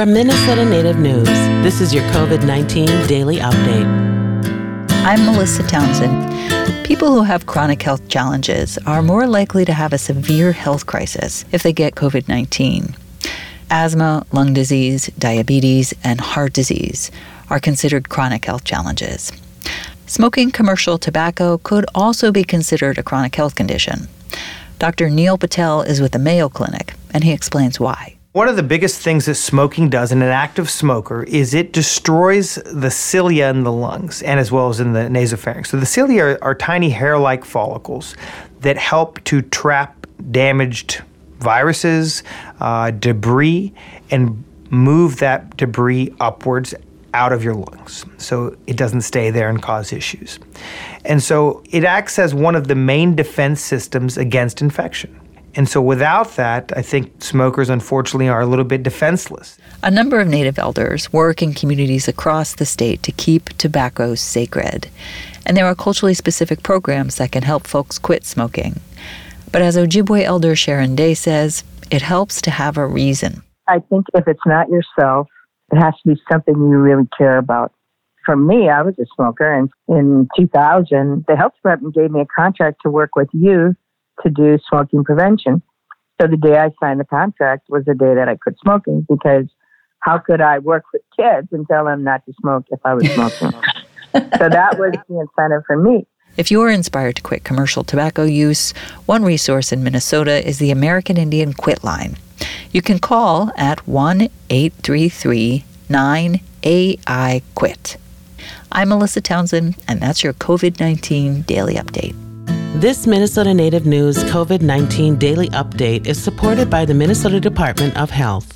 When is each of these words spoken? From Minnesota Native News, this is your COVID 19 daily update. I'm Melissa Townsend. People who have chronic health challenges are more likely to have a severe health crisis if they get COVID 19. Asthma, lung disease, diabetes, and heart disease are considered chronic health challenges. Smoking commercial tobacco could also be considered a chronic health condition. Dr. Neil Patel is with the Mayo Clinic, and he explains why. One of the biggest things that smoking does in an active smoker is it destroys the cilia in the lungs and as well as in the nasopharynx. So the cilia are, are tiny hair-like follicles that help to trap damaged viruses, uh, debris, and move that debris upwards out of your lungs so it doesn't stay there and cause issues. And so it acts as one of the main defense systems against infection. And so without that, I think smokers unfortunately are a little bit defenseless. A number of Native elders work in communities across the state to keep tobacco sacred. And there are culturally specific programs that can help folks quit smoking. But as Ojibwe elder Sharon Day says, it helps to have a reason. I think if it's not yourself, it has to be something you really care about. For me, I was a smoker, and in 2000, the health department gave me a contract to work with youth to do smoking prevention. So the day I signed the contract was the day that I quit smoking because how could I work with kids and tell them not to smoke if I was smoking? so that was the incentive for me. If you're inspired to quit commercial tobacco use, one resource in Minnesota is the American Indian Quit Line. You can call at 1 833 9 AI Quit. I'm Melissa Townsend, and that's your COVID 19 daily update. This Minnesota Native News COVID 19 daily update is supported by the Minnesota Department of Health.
From 0.00 0.14
Minnesota 0.14 0.64
Native 0.64 0.98
News, 0.98 1.28
this 1.62 1.82
is 1.82 1.92
your 1.92 2.02
COVID 2.04 2.46
19 2.46 3.06
daily 3.06 3.36
update. 3.36 3.84
I'm 5.04 5.26
Melissa 5.26 5.62
Townsend. 5.64 6.86
People 6.86 7.12
who 7.12 7.22
have 7.22 7.44
chronic 7.44 7.82
health 7.82 8.08
challenges 8.08 8.78
are 8.86 9.02
more 9.02 9.26
likely 9.26 9.66
to 9.66 9.74
have 9.74 9.92
a 9.92 9.98
severe 9.98 10.52
health 10.52 10.86
crisis 10.86 11.44
if 11.52 11.62
they 11.62 11.74
get 11.74 11.96
COVID 11.96 12.28
19. 12.28 12.96
Asthma, 13.68 14.24
lung 14.32 14.54
disease, 14.54 15.08
diabetes, 15.18 15.92
and 16.02 16.18
heart 16.18 16.54
disease 16.54 17.10
are 17.50 17.60
considered 17.60 18.08
chronic 18.08 18.46
health 18.46 18.64
challenges. 18.64 19.30
Smoking 20.06 20.50
commercial 20.50 20.96
tobacco 20.96 21.58
could 21.58 21.84
also 21.94 22.32
be 22.32 22.42
considered 22.42 22.96
a 22.96 23.02
chronic 23.02 23.34
health 23.34 23.54
condition. 23.54 24.08
Dr. 24.78 25.10
Neil 25.10 25.36
Patel 25.36 25.82
is 25.82 26.00
with 26.00 26.12
the 26.12 26.18
Mayo 26.18 26.48
Clinic, 26.48 26.94
and 27.12 27.22
he 27.22 27.32
explains 27.32 27.78
why. 27.78 28.16
One 28.32 28.46
of 28.46 28.54
the 28.54 28.62
biggest 28.62 29.02
things 29.02 29.26
that 29.26 29.34
smoking 29.34 29.90
does 29.90 30.12
in 30.12 30.22
an 30.22 30.28
active 30.28 30.70
smoker 30.70 31.24
is 31.24 31.52
it 31.52 31.72
destroys 31.72 32.60
the 32.64 32.88
cilia 32.88 33.48
in 33.48 33.64
the 33.64 33.72
lungs 33.72 34.22
and 34.22 34.38
as 34.38 34.52
well 34.52 34.68
as 34.68 34.78
in 34.78 34.92
the 34.92 35.00
nasopharynx. 35.00 35.66
So 35.66 35.78
the 35.78 35.86
cilia 35.86 36.22
are, 36.22 36.38
are 36.40 36.54
tiny 36.54 36.90
hair-like 36.90 37.44
follicles 37.44 38.14
that 38.60 38.76
help 38.76 39.24
to 39.24 39.42
trap 39.42 40.06
damaged 40.30 41.02
viruses, 41.40 42.22
uh, 42.60 42.92
debris, 42.92 43.74
and 44.12 44.44
move 44.70 45.16
that 45.16 45.56
debris 45.56 46.14
upwards 46.20 46.72
out 47.14 47.32
of 47.32 47.42
your 47.42 47.54
lungs 47.54 48.06
so 48.18 48.56
it 48.68 48.76
doesn't 48.76 49.00
stay 49.00 49.32
there 49.32 49.48
and 49.48 49.60
cause 49.60 49.92
issues. 49.92 50.38
And 51.04 51.20
so 51.20 51.64
it 51.70 51.82
acts 51.82 52.16
as 52.16 52.32
one 52.32 52.54
of 52.54 52.68
the 52.68 52.76
main 52.76 53.16
defense 53.16 53.60
systems 53.60 54.16
against 54.16 54.62
infection. 54.62 55.19
And 55.54 55.68
so 55.68 55.82
without 55.82 56.36
that, 56.36 56.72
I 56.76 56.82
think 56.82 57.22
smokers 57.22 57.68
unfortunately 57.68 58.28
are 58.28 58.40
a 58.40 58.46
little 58.46 58.64
bit 58.64 58.82
defenseless. 58.82 59.58
A 59.82 59.90
number 59.90 60.20
of 60.20 60.28
Native 60.28 60.58
elders 60.58 61.12
work 61.12 61.42
in 61.42 61.54
communities 61.54 62.06
across 62.06 62.54
the 62.54 62.66
state 62.66 63.02
to 63.02 63.12
keep 63.12 63.50
tobacco 63.58 64.14
sacred. 64.14 64.88
And 65.46 65.56
there 65.56 65.66
are 65.66 65.74
culturally 65.74 66.14
specific 66.14 66.62
programs 66.62 67.16
that 67.16 67.32
can 67.32 67.42
help 67.42 67.66
folks 67.66 67.98
quit 67.98 68.24
smoking. 68.24 68.80
But 69.50 69.62
as 69.62 69.76
Ojibwe 69.76 70.22
elder 70.22 70.54
Sharon 70.54 70.94
Day 70.94 71.14
says, 71.14 71.64
it 71.90 72.02
helps 72.02 72.40
to 72.42 72.50
have 72.50 72.76
a 72.76 72.86
reason. 72.86 73.42
I 73.66 73.80
think 73.80 74.06
if 74.14 74.28
it's 74.28 74.46
not 74.46 74.68
yourself, 74.68 75.26
it 75.72 75.76
has 75.76 75.94
to 76.02 76.14
be 76.14 76.20
something 76.30 76.54
you 76.54 76.78
really 76.78 77.08
care 77.16 77.38
about. 77.38 77.72
For 78.24 78.36
me, 78.36 78.68
I 78.68 78.82
was 78.82 78.94
a 79.00 79.06
smoker, 79.16 79.52
and 79.52 79.70
in 79.88 80.28
2000, 80.36 81.24
the 81.26 81.36
health 81.36 81.54
department 81.54 81.94
gave 81.94 82.10
me 82.10 82.20
a 82.20 82.26
contract 82.26 82.82
to 82.82 82.90
work 82.90 83.16
with 83.16 83.28
youth 83.32 83.76
to 84.22 84.30
do 84.30 84.58
smoking 84.68 85.04
prevention. 85.04 85.62
So 86.20 86.26
the 86.26 86.36
day 86.36 86.58
I 86.58 86.70
signed 86.80 87.00
the 87.00 87.04
contract 87.04 87.68
was 87.68 87.84
the 87.84 87.94
day 87.94 88.14
that 88.14 88.28
I 88.28 88.36
quit 88.36 88.56
smoking 88.62 89.06
because 89.08 89.46
how 90.00 90.18
could 90.18 90.40
I 90.40 90.58
work 90.58 90.84
with 90.92 91.02
kids 91.16 91.48
and 91.52 91.66
tell 91.66 91.84
them 91.86 92.04
not 92.04 92.24
to 92.26 92.32
smoke 92.40 92.66
if 92.70 92.80
I 92.84 92.94
was 92.94 93.10
smoking? 93.14 93.52
so 94.12 94.48
that 94.48 94.78
was 94.78 94.92
the 95.08 95.20
incentive 95.20 95.62
for 95.66 95.76
me. 95.76 96.06
If 96.36 96.50
you're 96.50 96.70
inspired 96.70 97.16
to 97.16 97.22
quit 97.22 97.44
commercial 97.44 97.84
tobacco 97.84 98.24
use, 98.24 98.72
one 99.06 99.24
resource 99.24 99.72
in 99.72 99.82
Minnesota 99.82 100.46
is 100.46 100.58
the 100.58 100.70
American 100.70 101.16
Indian 101.16 101.52
Quit 101.52 101.82
Line. 101.82 102.16
You 102.70 102.82
can 102.82 102.98
call 102.98 103.50
at 103.56 103.86
1 103.86 104.28
833 104.48 105.64
9 105.88 106.40
AI 106.62 107.42
Quit. 107.54 107.96
I'm 108.70 108.90
Melissa 108.90 109.20
Townsend, 109.20 109.76
and 109.88 110.00
that's 110.00 110.22
your 110.22 110.32
COVID 110.34 110.78
19 110.78 111.42
daily 111.42 111.74
update. 111.74 112.29
This 112.76 113.04
Minnesota 113.04 113.52
Native 113.52 113.84
News 113.84 114.16
COVID 114.24 114.62
19 114.62 115.16
daily 115.16 115.48
update 115.48 116.06
is 116.06 116.22
supported 116.22 116.70
by 116.70 116.84
the 116.84 116.94
Minnesota 116.94 117.40
Department 117.40 117.96
of 117.96 118.10
Health. 118.10 118.49